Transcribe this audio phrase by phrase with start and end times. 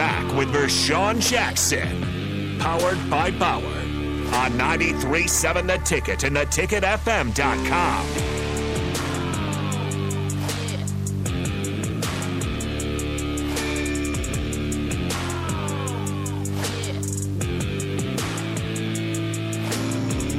[0.00, 2.58] back with Vershan Jackson.
[2.58, 3.62] Powered by Bauer.
[4.32, 8.06] On 93.7 The Ticket and theticketfm.com.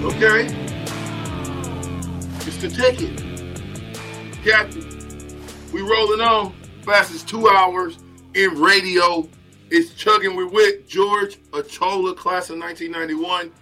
[0.07, 0.48] Okay.
[2.48, 3.16] It's the ticket.
[4.44, 4.82] Captain,
[5.72, 6.55] we rolling on.
[6.82, 8.00] Fastest two hours
[8.34, 9.30] in radio.
[9.71, 10.35] It's chugging.
[10.35, 13.53] We're with George Achola, class of 1991.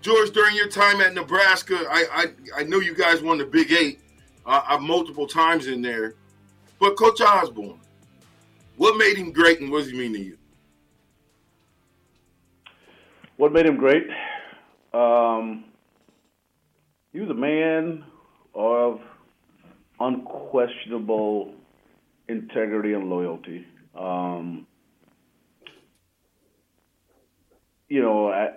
[0.00, 3.70] George, during your time at Nebraska, I I, I know you guys won the Big
[3.70, 4.00] Eight
[4.46, 6.14] uh, uh, multiple times in there.
[6.80, 7.78] But Coach Osborne,
[8.78, 10.38] what made him great and what does he mean to you?
[13.36, 14.06] What made him great?
[14.94, 15.64] Um,
[17.12, 18.04] he was a man
[18.54, 19.00] of
[20.00, 21.52] unquestionable
[22.26, 23.66] integrity and loyalty.
[23.94, 24.66] Um,
[27.92, 28.48] you know, I,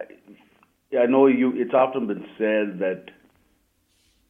[0.97, 1.51] I know you.
[1.55, 3.03] It's often been said that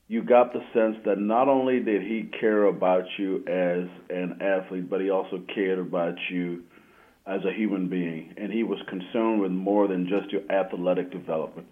[0.08, 4.90] you got the sense that not only did he care about you as an athlete,
[4.90, 6.64] but he also cared about you
[7.28, 11.72] as a human being, and he was concerned with more than just your athletic development.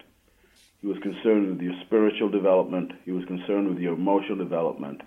[0.80, 2.92] He was concerned with your spiritual development.
[3.04, 5.00] He was concerned with your emotional development.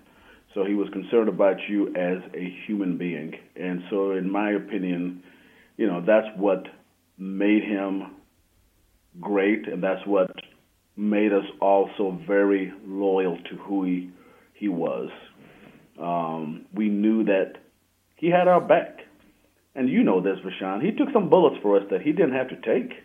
[0.54, 3.36] So he was concerned about you as a human being.
[3.56, 5.24] And so, in my opinion,
[5.78, 6.66] you know, that's what
[7.18, 8.17] made him
[9.22, 10.32] great, and that's what
[10.96, 14.10] made us also very loyal to who he,
[14.54, 15.10] he was.
[16.00, 17.54] Um, we knew that
[18.16, 19.00] he had our back.
[19.76, 20.84] And you know this, Vershan.
[20.84, 22.98] He took some bullets for us that he didn't have to take.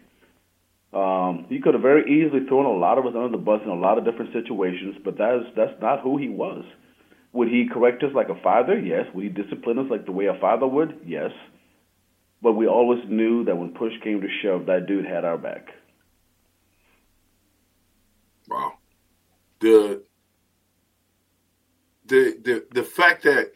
[0.95, 3.71] Um, he could have very easily thrown a lot of us under the bus in
[3.71, 6.65] a lot of different situations, but that's that's not who he was.
[7.33, 8.79] Would he correct us like a father?
[8.79, 9.07] Yes.
[9.15, 11.01] Would he discipline us like the way a father would?
[11.07, 11.31] Yes.
[12.43, 15.69] But we always knew that when push came to shove, that dude had our back.
[18.53, 18.75] Wow.
[19.61, 20.03] The
[22.07, 23.53] the the the fact that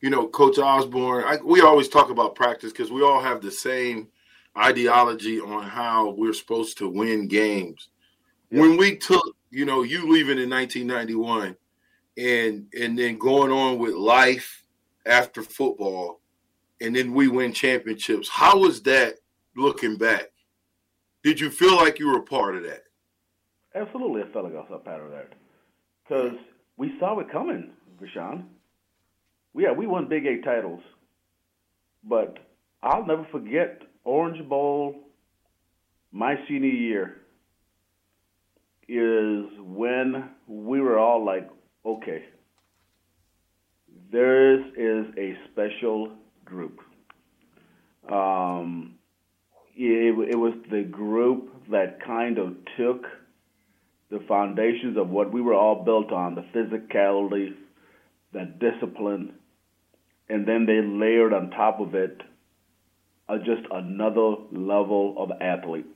[0.00, 3.50] you know Coach Osborne, I, we always talk about practice because we all have the
[3.50, 4.08] same
[4.56, 7.88] ideology on how we're supposed to win games.
[8.50, 8.62] Yeah.
[8.62, 11.56] When we took, you know, you leaving in 1991
[12.16, 14.62] and and then going on with life
[15.04, 16.20] after football
[16.80, 18.28] and then we win championships.
[18.28, 19.16] How was that
[19.54, 20.30] looking back?
[21.22, 22.84] Did you feel like you were a part of that?
[23.74, 25.32] Absolutely, a felt like I was a part of that.
[26.04, 26.38] Because
[26.76, 27.70] we saw it coming,
[28.00, 28.44] Vershan.
[29.56, 30.82] Yeah, we won Big Eight titles.
[32.04, 32.38] But
[32.82, 34.94] I'll never forget Orange Bowl,
[36.12, 37.16] my senior year,
[38.86, 41.48] is when we were all like,
[41.84, 42.24] okay,
[44.12, 46.12] there is a special
[46.44, 46.80] group.
[48.08, 48.96] Um,
[49.74, 53.06] it, it was the group that kind of took
[54.14, 57.52] the foundations of what we were all built on the physicality,
[58.32, 59.34] the discipline,
[60.28, 62.22] and then they layered on top of it
[63.28, 65.86] are just another level of athlete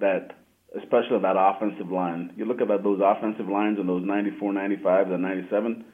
[0.00, 0.30] that
[0.80, 2.32] especially that offensive line.
[2.36, 5.84] You look at those offensive lines in those 94, 95, and 97.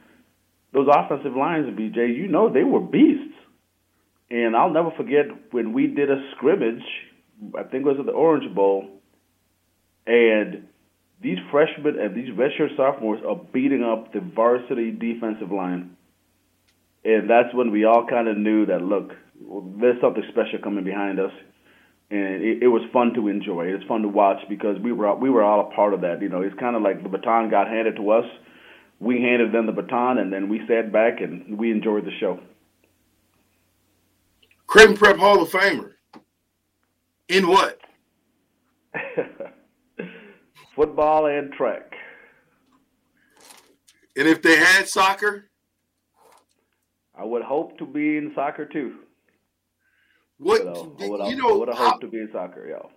[0.72, 3.34] Those offensive lines, BJ, you know they were beasts.
[4.30, 6.82] And I'll never forget when we did a scrimmage,
[7.58, 8.88] I think it was at the Orange Bowl,
[10.06, 10.68] and
[11.22, 15.96] these freshmen and these redshirt sophomores are beating up the varsity defensive line.
[17.04, 19.12] And that's when we all kind of knew that, look,
[19.80, 21.32] there's something special coming behind us,
[22.10, 23.66] and it, it was fun to enjoy.
[23.66, 26.20] It's fun to watch because we were we were all a part of that.
[26.22, 28.24] You know, it's kind of like the baton got handed to us.
[29.00, 32.38] We handed them the baton, and then we sat back and we enjoyed the show.
[34.66, 35.92] Creighton Prep Hall of Famer.
[37.28, 37.78] In what?
[40.74, 41.92] Football and track.
[44.16, 45.50] And if they had soccer?
[47.14, 48.94] I would hope to be in soccer too.
[50.38, 51.54] What I would, you know?
[51.54, 52.88] I would have hoped to be in soccer, yeah.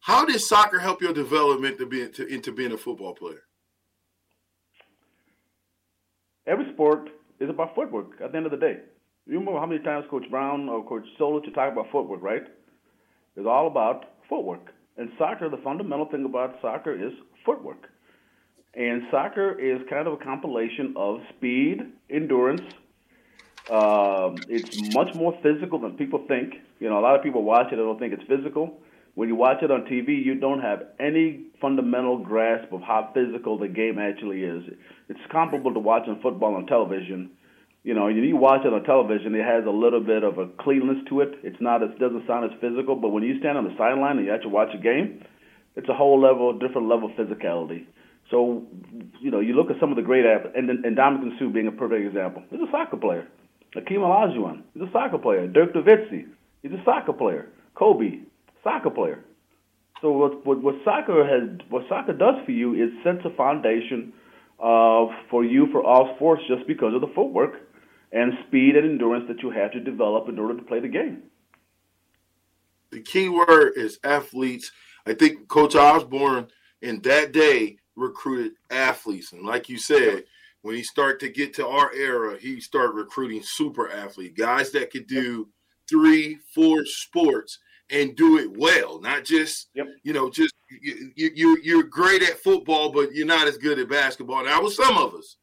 [0.00, 3.42] How did soccer help your development to be into, into being a football player?
[6.46, 7.08] Every sport
[7.40, 8.20] is about footwork.
[8.22, 8.78] At the end of the day,
[9.26, 12.42] you remember how many times Coach Brown or Coach Solich to talk about footwork, right?
[13.36, 14.74] It's all about footwork.
[14.96, 17.12] And soccer, the fundamental thing about soccer is
[17.44, 17.88] footwork.
[18.74, 21.80] And soccer is kind of a compilation of speed,
[22.10, 22.62] endurance,
[23.70, 26.54] um, it's much more physical than people think.
[26.80, 28.78] You know, a lot of people watch it and don't think it's physical.
[29.14, 33.58] When you watch it on TV, you don't have any fundamental grasp of how physical
[33.58, 34.64] the game actually is.
[35.08, 37.30] It's comparable to watching football on television,
[37.84, 40.98] You know, you watch it on television, it has a little bit of a cleanness
[41.08, 41.34] to it.
[41.42, 44.26] It's not, it doesn't sound as physical, but when you stand on the sideline and
[44.26, 45.24] you actually watch a game,
[45.74, 47.86] it's a whole level, different level of physicality.
[48.30, 48.62] So,
[49.20, 51.66] you know, you look at some of the great athletes, and, and Ndamukong Suh being
[51.66, 52.44] a perfect example.
[52.50, 53.26] He's a soccer player.
[53.74, 55.48] Akeem Olajuwon, he's a soccer player.
[55.48, 56.26] Dirk Nowitzki,
[56.62, 57.48] he's a soccer player.
[57.74, 58.20] Kobe,
[58.62, 59.24] soccer player.
[60.00, 64.12] So what, what, what soccer has, what soccer does for you is sets a foundation
[64.62, 67.54] uh, for you for all sports just because of the footwork
[68.12, 71.22] and speed and endurance that you have to develop in order to play the game.
[72.90, 74.70] The key word is athletes.
[75.06, 76.48] I think Coach Osborne
[76.82, 80.24] in that day recruited athletes, and like you said,
[80.60, 84.90] when he started to get to our era, he started recruiting super athletes, guys that
[84.90, 85.48] could do
[85.88, 87.58] three, four sports
[87.90, 89.86] and do it well, not just yep.
[90.02, 93.88] you know just you, you you're great at football, but you're not as good at
[93.88, 94.44] basketball.
[94.44, 95.36] Now, with some of us,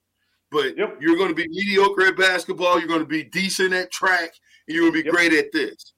[0.52, 0.98] but yep.
[1.00, 2.80] you're going to be mediocre at basketball.
[2.80, 4.32] You're going to be decent at track,
[4.68, 5.14] and you're going to be yep.
[5.14, 5.94] great at this.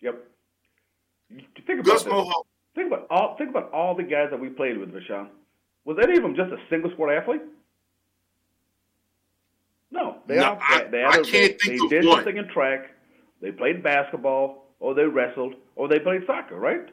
[0.00, 0.22] Yep.
[1.66, 2.46] Think about Gus Mohawk.
[2.74, 3.36] Think about all.
[3.36, 5.28] Think about all the guys that we played with, Rashawn.
[5.84, 7.42] Was any of them just a single sport athlete?
[9.90, 10.58] No, they no, all.
[10.60, 12.90] I, they, I can't they, think they did something in track.
[13.40, 16.56] They played basketball, or they wrestled, or they played soccer.
[16.56, 16.88] Right?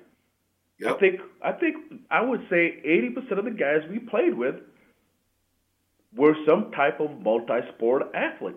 [0.80, 0.96] Yep.
[0.96, 1.76] I think I think
[2.10, 4.56] I would say eighty percent of the guys we played with
[6.16, 8.56] were some type of multi-sport athlete.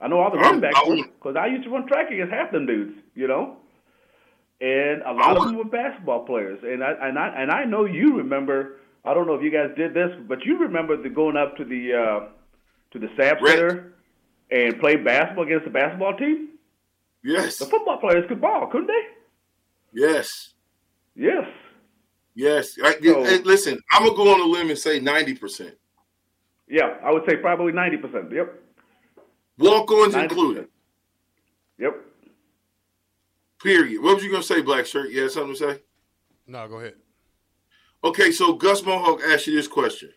[0.00, 2.66] I know all the running backs because I used to run track against half them
[2.66, 3.56] dudes, you know.
[4.60, 7.84] And a lot of them were basketball players, and I and I and I know
[7.84, 8.76] you remember.
[9.04, 11.64] I don't know if you guys did this, but you remember the going up to
[11.64, 12.28] the uh,
[12.92, 13.94] to the SAP Center
[14.50, 16.50] and play basketball against the basketball team.
[17.22, 19.02] Yes, the football players could ball, couldn't they?
[19.92, 20.54] Yes.
[21.14, 21.46] Yes.
[22.34, 22.76] Yes.
[22.82, 25.76] I, so, listen, I'm gonna go on a limb and say ninety percent.
[26.68, 28.32] Yeah, I would say probably ninety percent.
[28.32, 28.62] Yep.
[29.58, 30.68] Walk-ons included.
[31.78, 31.94] Yep.
[33.62, 34.02] Period.
[34.02, 35.10] What was you gonna say, Black Shirt?
[35.10, 35.82] You had something to say?
[36.46, 36.94] No, go ahead.
[38.04, 40.10] Okay, so Gus Mohawk asked you this question: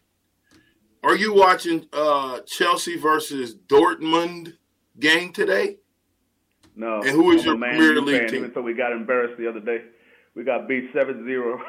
[1.03, 4.57] Are you watching uh, Chelsea versus Dortmund
[4.99, 5.77] game today?
[6.75, 7.01] No.
[7.01, 8.39] And who is I'm your Premier League fan, team?
[8.39, 9.83] Even though we got embarrassed the other day,
[10.35, 11.59] we got beat 7-0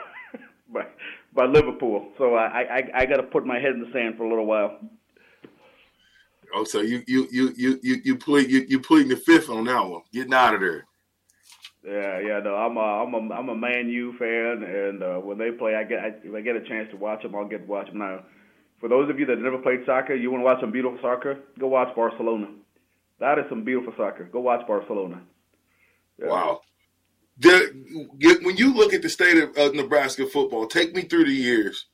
[0.72, 0.87] by
[1.34, 2.12] by Liverpool.
[2.19, 4.46] So I I, I got to put my head in the sand for a little
[4.46, 4.78] while.
[6.55, 9.64] Oh, so you you you you you you plead you, you pleading the fifth on
[9.64, 10.87] that one, getting out of there.
[11.82, 15.38] Yeah, yeah, no, I'm a, I'm a, I'm a Man U fan, and uh, when
[15.38, 17.62] they play, I get, I, if I get a chance to watch them, I'll get
[17.62, 17.99] to watch them.
[17.99, 18.23] Now,
[18.81, 21.38] for those of you that never played soccer, you want to watch some beautiful soccer,
[21.58, 22.49] go watch Barcelona.
[23.19, 24.25] That is some beautiful soccer.
[24.25, 25.23] Go watch Barcelona.
[26.19, 26.28] Yeah.
[26.28, 26.61] Wow.
[27.40, 31.32] The, when you look at the state of uh, Nebraska football, take me through the
[31.32, 31.87] years.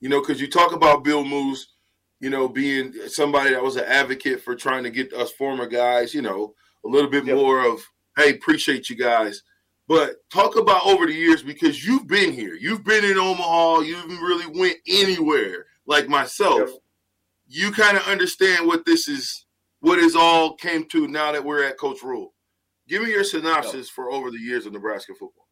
[0.00, 1.72] You know, because you talk about Bill Moos,
[2.20, 6.14] you know, being somebody that was an advocate for trying to get us former guys,
[6.14, 6.54] you know,
[6.84, 7.36] a little bit yep.
[7.36, 7.80] more of,
[8.16, 9.42] hey, appreciate you guys.
[9.86, 12.54] But talk about over the years because you've been here.
[12.54, 13.80] You've been in Omaha.
[13.80, 16.58] You haven't really went anywhere like myself.
[16.58, 16.78] Yep.
[17.48, 19.46] You kind of understand what this is,
[19.80, 22.34] what is all came to now that we're at Coach Rhule.
[22.88, 25.46] Give me your synopsis for over the years of Nebraska football.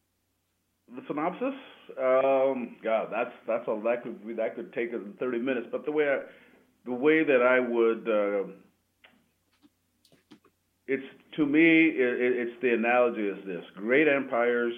[0.95, 1.55] The synopsis,
[2.01, 5.67] um, God, that's that's all that could that could take us thirty minutes.
[5.71, 6.19] But the way I,
[6.87, 8.53] the way that I would, uh,
[10.87, 11.03] it's
[11.37, 14.73] to me, it, it's the analogy is this: great empires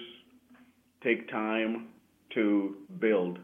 [1.03, 1.89] take time
[2.33, 3.39] to build;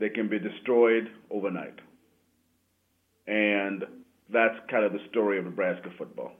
[0.00, 1.78] they can be destroyed overnight,
[3.26, 3.84] and
[4.32, 6.32] that's kind of the story of Nebraska football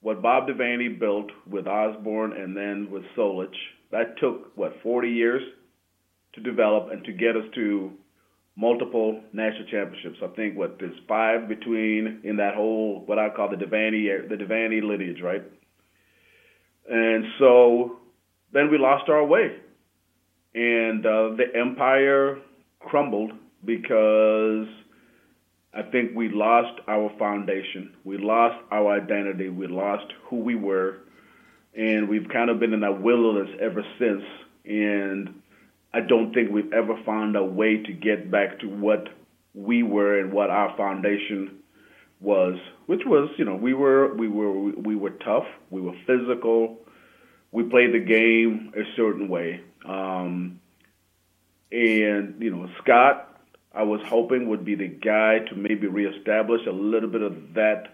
[0.00, 3.54] what Bob Devaney built with Osborne and then with Solich,
[3.90, 5.42] that took what 40 years
[6.34, 7.92] to develop and to get us to
[8.56, 10.18] multiple national championships.
[10.22, 14.36] I think what there's five between in that whole what I call the Devaney the
[14.36, 15.42] Devaney lineage, right?
[16.88, 17.98] And so
[18.52, 19.56] then we lost our way,
[20.54, 22.38] and uh, the empire
[22.80, 23.32] crumbled
[23.64, 24.66] because
[25.76, 27.94] I think we lost our foundation.
[28.04, 29.50] We lost our identity.
[29.50, 30.98] We lost who we were.
[31.76, 34.22] And we've kind of been in that wilderness ever since.
[34.64, 35.42] And
[35.92, 39.08] I don't think we've ever found a way to get back to what
[39.54, 41.58] we were and what our foundation
[42.20, 46.78] was, which was, you know, we were we were we were tough, we were physical,
[47.52, 50.60] we played the game a certain way, um,
[51.70, 53.35] and you know, Scott
[53.76, 57.88] I was hoping would be the guy to maybe reestablish a little bit of that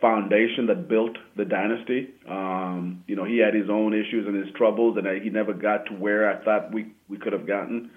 [0.00, 2.10] foundation that built the dynasty.
[2.28, 5.86] Um, you know, he had his own issues and his troubles, and he never got
[5.86, 7.90] to where I thought we we could have gotten.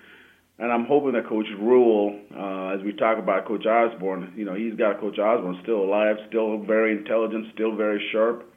[0.58, 4.56] and I'm hoping that Coach Rhule, uh, as we talk about Coach Osborne, you know,
[4.56, 8.48] he's got Coach Osborne still alive, still very intelligent, still very sharp.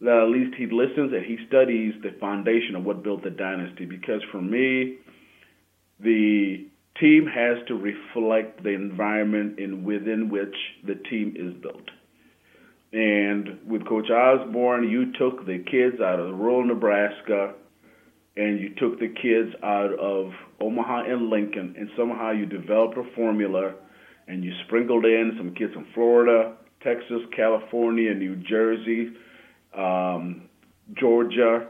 [0.00, 3.84] That at least he listens and he studies the foundation of what built the dynasty.
[3.84, 4.96] Because for me,
[6.00, 6.66] the
[7.00, 10.54] team has to reflect the environment in within which
[10.86, 11.88] the team is built.
[12.92, 17.54] And with Coach Osborne, you took the kids out of rural Nebraska
[18.36, 23.04] and you took the kids out of Omaha and Lincoln, and somehow you developed a
[23.14, 23.74] formula
[24.26, 29.12] and you sprinkled in some kids from Florida, Texas, California, New Jersey,
[29.76, 30.42] um,
[30.98, 31.66] Georgia,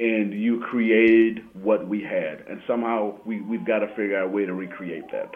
[0.00, 2.44] and you created what we had.
[2.48, 5.30] And somehow we, we've got to figure out a way to recreate that.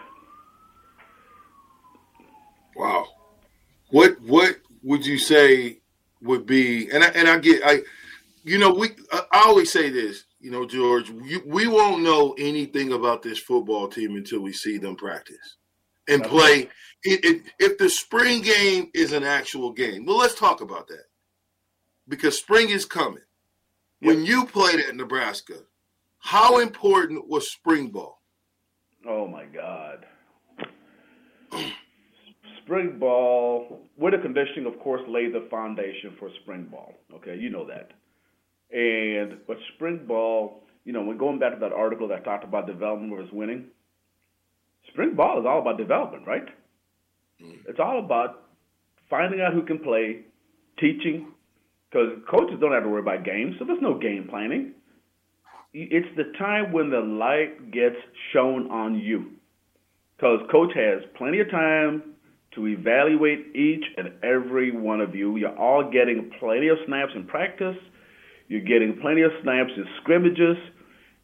[2.75, 3.07] Wow.
[3.89, 5.79] What what would you say
[6.21, 7.81] would be and I, and I get I
[8.43, 12.93] you know we I always say this you know George we, we won't know anything
[12.93, 15.57] about this football team until we see them practice
[16.07, 16.69] and play
[17.03, 21.05] it, it, if the spring game is an actual game well let's talk about that
[22.07, 23.23] because spring is coming
[24.03, 25.55] when you played at Nebraska,
[26.19, 28.21] how important was spring ball?
[29.07, 30.05] Oh my God.
[32.63, 36.93] spring ball, winter conditioning, of course, laid the foundation for spring ball.
[37.15, 37.91] Okay, you know that.
[38.75, 42.67] And but spring ball, you know, when going back to that article that talked about
[42.67, 43.65] development versus winning,
[44.91, 46.45] spring ball is all about development, right?
[47.41, 47.59] Mm.
[47.67, 48.43] It's all about
[49.09, 50.21] finding out who can play,
[50.79, 51.27] teaching,
[51.93, 54.73] because coaches don't have to worry about games, so there's no game planning.
[55.73, 57.95] It's the time when the light gets
[58.31, 59.31] shown on you,
[60.15, 62.03] because coach has plenty of time
[62.55, 65.35] to evaluate each and every one of you.
[65.37, 67.77] You're all getting plenty of snaps in practice.
[68.47, 70.57] You're getting plenty of snaps in scrimmages.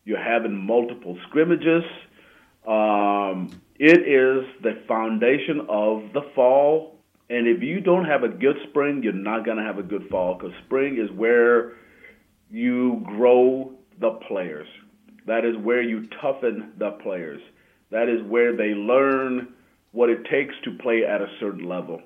[0.06, 1.84] You're having multiple scrimmages.
[2.68, 6.99] Um, it is the foundation of the fall
[7.30, 10.08] and if you don't have a good spring, you're not going to have a good
[10.10, 11.74] fall because spring is where
[12.50, 14.68] you grow the players.
[15.28, 17.42] That is where you toughen the players.
[17.92, 19.50] That is where they learn
[19.92, 22.02] what it takes to play at a certain level.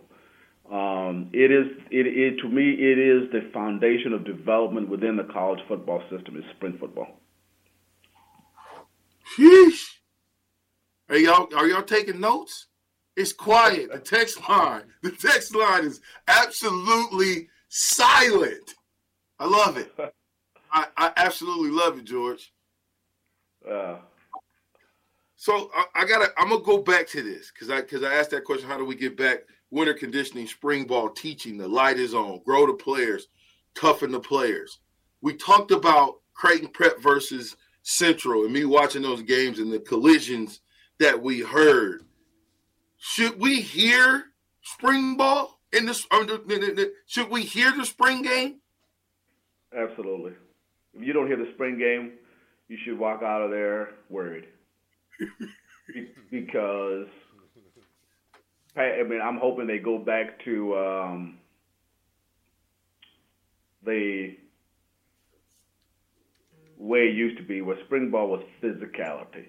[0.72, 5.26] Um, it is it, it to me it is the foundation of development within the
[5.26, 7.08] college football system is spring football.
[9.38, 9.84] Sheesh.
[11.10, 12.68] Are y'all are y'all taking notes?
[13.16, 13.92] It's quiet.
[13.92, 18.76] The text line, the text line is absolutely silent.
[19.40, 19.94] I love it.
[20.72, 22.52] I, I absolutely love it, George.
[23.70, 23.98] Uh,
[25.36, 26.32] so I, I, gotta.
[26.38, 28.68] I'm gonna go back to this because I because I asked that question.
[28.68, 29.40] How do we get back?
[29.70, 31.58] Winter conditioning, spring ball teaching.
[31.58, 32.42] The light is on.
[32.46, 33.28] Grow the players,
[33.76, 34.80] toughen the players.
[35.22, 40.62] We talked about Creighton Prep versus Central, and me watching those games and the collisions
[41.00, 42.06] that we heard
[43.06, 44.28] should we hear
[44.62, 46.08] spring ball in this?
[47.06, 48.62] Should we hear the spring game?
[49.78, 50.32] Absolutely.
[50.94, 52.14] If you don't hear the spring game,
[52.70, 54.46] you should walk out of there worried
[56.32, 57.08] because
[58.78, 61.40] I mean I'm hoping they go back to um,
[63.86, 64.38] the
[66.78, 69.48] way it used to be, where spring ball was physicality,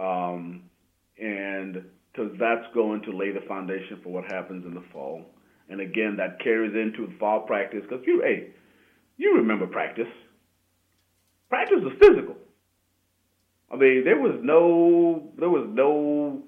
[0.00, 0.62] um,
[1.18, 1.84] and
[2.16, 5.22] because that's going to lay the foundation for what happens in the fall.
[5.68, 8.50] And again, that carries into the fall practice because you, hey,
[9.16, 10.06] you remember practice.
[11.48, 12.36] Practice was physical.
[13.70, 16.42] I mean, there was no, there was no,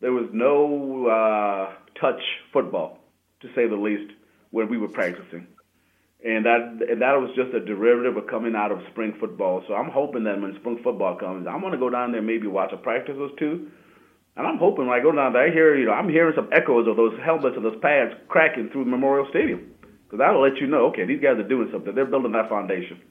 [0.00, 2.20] there was no uh, touch
[2.52, 2.98] football,
[3.42, 4.12] to say the least,
[4.50, 5.46] when we were practicing.
[6.24, 9.62] And that and that was just a derivative of coming out of spring football.
[9.68, 12.48] So I'm hoping that when spring football comes, I'm going to go down there maybe
[12.48, 13.68] watch a practice or two
[14.38, 16.48] and I'm hoping when I go down there, I hear, you know, I'm hearing some
[16.52, 19.72] echoes of those helmets and those pads cracking through Memorial Stadium.
[20.04, 21.92] Because that'll let you know, okay, these guys are doing something.
[21.92, 23.02] They're building that foundation.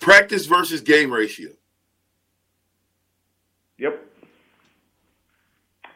[0.00, 1.50] Practice versus game ratio.
[3.78, 4.06] Yep.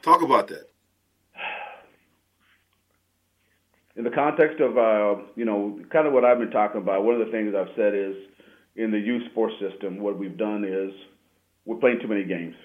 [0.03, 0.69] Talk about that.
[3.95, 7.15] In the context of, uh, you know, kind of what I've been talking about, one
[7.15, 8.17] of the things I've said is
[8.75, 10.93] in the youth sports system, what we've done is
[11.65, 12.57] we're playing too many games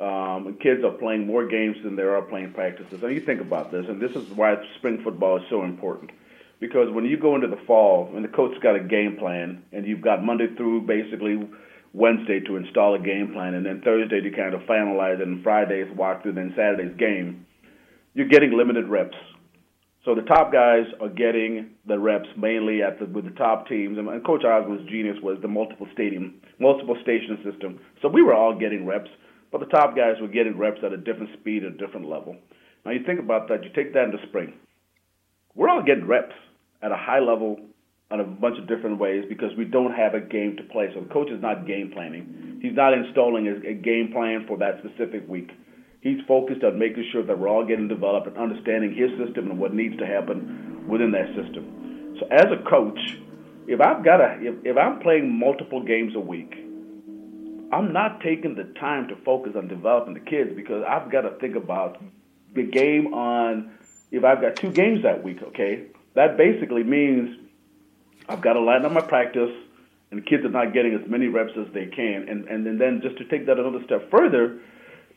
[0.00, 3.02] um, kids are playing more games than there are playing practices.
[3.02, 6.10] And you think about this, and this is why spring football is so important.
[6.60, 9.86] Because when you go into the fall, and the coach's got a game plan, and
[9.86, 11.48] you've got Monday through basically
[11.92, 15.42] Wednesday to install a game plan, and then Thursday to kind of finalize it, and
[15.42, 17.46] Friday's walkthrough, then Saturday's game,
[18.14, 19.16] you're getting limited reps.
[20.04, 23.96] So the top guys are getting the reps mainly at the with the top teams,
[23.96, 27.80] and, Coach Osborne's genius was the multiple stadium, multiple station system.
[28.02, 29.10] So we were all getting reps,
[29.54, 32.34] but the top guys were getting reps at a different speed, a different level.
[32.84, 34.54] Now you think about that, you take that into spring.
[35.54, 36.34] We're all getting reps
[36.82, 37.60] at a high level
[38.10, 40.90] in a bunch of different ways because we don't have a game to play.
[40.92, 42.58] So the coach is not game planning.
[42.62, 45.52] He's not installing a game plan for that specific week.
[46.00, 49.60] He's focused on making sure that we're all getting developed and understanding his system and
[49.60, 52.16] what needs to happen within that system.
[52.18, 52.98] So as a coach,
[53.68, 56.63] if I've got a if, if I'm playing multiple games a week,
[57.72, 61.30] I'm not taking the time to focus on developing the kids because I've got to
[61.38, 62.02] think about
[62.54, 63.72] the game on
[64.10, 65.86] if I've got two games that week, okay?
[66.14, 67.36] That basically means
[68.28, 69.50] I've got to line up my practice
[70.10, 72.28] and the kids are not getting as many reps as they can.
[72.28, 74.60] And and, and then just to take that another step further,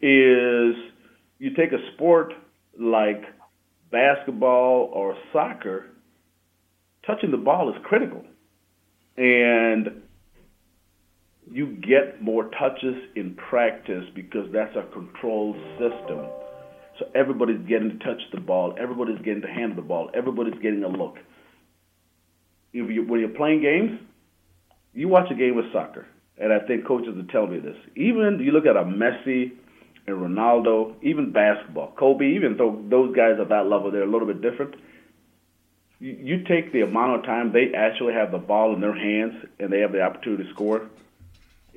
[0.02, 0.76] is
[1.40, 2.34] you take a sport
[2.80, 3.24] like
[3.92, 5.86] basketball or soccer,
[7.06, 8.24] touching the ball is critical.
[9.16, 10.04] And
[11.52, 16.26] you get more touches in practice because that's a controlled system.
[17.00, 20.84] So everybody's getting to touch the ball, everybody's getting to handle the ball, everybody's getting
[20.84, 21.18] a look.
[22.74, 24.00] If you, when you're playing games,
[24.94, 27.78] you watch a game of soccer, and I think coaches will tell me this.
[27.96, 29.52] Even you look at a Messi,
[30.08, 34.28] and Ronaldo, even basketball, Kobe, even though those guys at that level, they're a little
[34.28, 34.76] bit different.
[36.00, 39.34] You, you take the amount of time they actually have the ball in their hands
[39.60, 40.90] and they have the opportunity to score,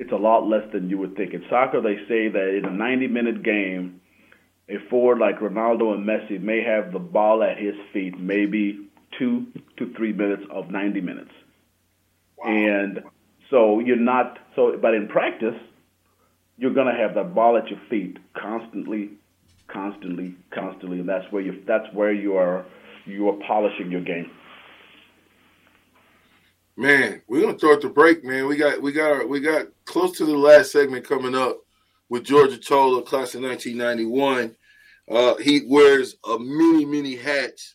[0.00, 1.34] it's a lot less than you would think.
[1.34, 4.00] In soccer, they say that in a 90 minute game,
[4.66, 8.88] a forward like Ronaldo and Messi may have the ball at his feet maybe
[9.18, 11.32] two to three minutes of 90 minutes.
[12.38, 12.50] Wow.
[12.50, 13.02] And
[13.50, 15.60] so you're not, so, but in practice,
[16.56, 19.10] you're going to have that ball at your feet constantly,
[19.68, 22.64] constantly, constantly, and that's where you that's where you are
[23.04, 24.30] you are polishing your game.
[26.76, 28.46] Man, we're gonna throw it to break, man.
[28.46, 31.58] We got we got our, we got close to the last segment coming up
[32.08, 34.56] with George Achola, class of 1991.
[35.10, 37.74] Uh, he wears a many many hats.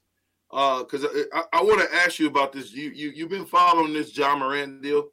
[0.49, 2.71] Because uh, I, I, want to ask you about this.
[2.71, 5.09] You you you've been following this Ja Morant deal?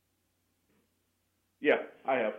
[1.61, 2.35] Yeah, I have.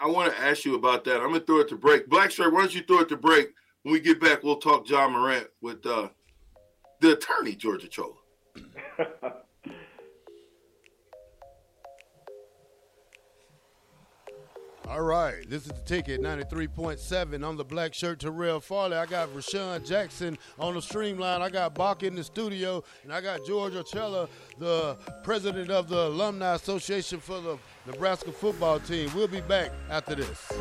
[0.00, 1.20] I want to ask you about that.
[1.20, 2.08] I'm gonna throw it to break.
[2.08, 3.48] Black shirt, why don't you throw it to break?
[3.82, 6.08] When we get back, we'll talk Ja Morant with uh,
[7.00, 8.14] the attorney, George Achola.
[14.86, 17.42] All right, this is the ticket 93.7.
[17.42, 18.96] I'm the black shirt Terrell Farley.
[18.96, 21.40] I got Rashawn Jackson on the streamline.
[21.40, 26.08] I got Bach in the studio, and I got George Achola, the president of the
[26.08, 29.10] Alumni Association for the Nebraska football team.
[29.14, 30.52] We'll be back after this.